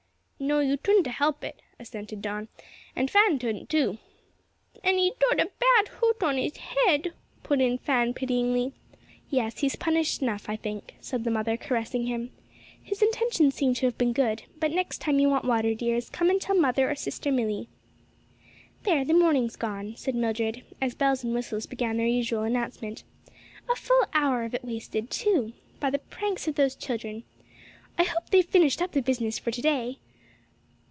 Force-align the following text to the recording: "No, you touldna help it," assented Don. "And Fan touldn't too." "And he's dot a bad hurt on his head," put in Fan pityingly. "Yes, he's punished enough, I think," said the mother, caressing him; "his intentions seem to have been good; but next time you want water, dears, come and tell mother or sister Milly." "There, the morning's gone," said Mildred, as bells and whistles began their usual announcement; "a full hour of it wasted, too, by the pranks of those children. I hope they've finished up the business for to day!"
"No, 0.43 0.59
you 0.59 0.75
touldna 0.75 1.11
help 1.11 1.43
it," 1.43 1.61
assented 1.79 2.23
Don. 2.23 2.47
"And 2.95 3.11
Fan 3.11 3.37
touldn't 3.37 3.69
too." 3.69 3.99
"And 4.83 4.97
he's 4.97 5.13
dot 5.19 5.39
a 5.39 5.51
bad 5.59 5.87
hurt 5.89 6.23
on 6.23 6.35
his 6.39 6.57
head," 6.57 7.13
put 7.43 7.61
in 7.61 7.77
Fan 7.77 8.15
pityingly. 8.15 8.73
"Yes, 9.29 9.59
he's 9.59 9.75
punished 9.75 10.19
enough, 10.23 10.49
I 10.49 10.55
think," 10.55 10.95
said 10.99 11.25
the 11.25 11.29
mother, 11.29 11.57
caressing 11.57 12.07
him; 12.07 12.31
"his 12.81 13.03
intentions 13.03 13.53
seem 13.53 13.75
to 13.75 13.85
have 13.85 13.99
been 13.99 14.13
good; 14.13 14.41
but 14.59 14.71
next 14.71 14.97
time 14.99 15.19
you 15.19 15.29
want 15.29 15.45
water, 15.45 15.75
dears, 15.75 16.09
come 16.09 16.31
and 16.31 16.41
tell 16.41 16.55
mother 16.55 16.89
or 16.89 16.95
sister 16.95 17.31
Milly." 17.31 17.67
"There, 18.81 19.05
the 19.05 19.13
morning's 19.13 19.55
gone," 19.55 19.95
said 19.95 20.15
Mildred, 20.15 20.63
as 20.81 20.95
bells 20.95 21.23
and 21.23 21.35
whistles 21.35 21.67
began 21.67 21.97
their 21.97 22.07
usual 22.07 22.41
announcement; 22.41 23.03
"a 23.69 23.75
full 23.75 24.05
hour 24.11 24.41
of 24.43 24.55
it 24.55 24.65
wasted, 24.65 25.11
too, 25.11 25.53
by 25.79 25.91
the 25.91 25.99
pranks 25.99 26.47
of 26.47 26.55
those 26.55 26.73
children. 26.73 27.25
I 27.99 28.03
hope 28.05 28.31
they've 28.31 28.43
finished 28.43 28.81
up 28.81 28.93
the 28.93 29.03
business 29.03 29.37
for 29.37 29.51
to 29.51 29.61
day!" 29.61 29.99